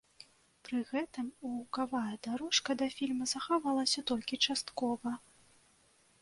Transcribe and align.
Пры 0.67 0.79
гэтым 0.91 1.27
гукавая 1.49 2.15
дарожка 2.27 2.77
да 2.81 2.87
фільма 2.95 3.25
захавалася 3.35 4.05
толькі 4.13 4.41
часткова. 4.49 5.11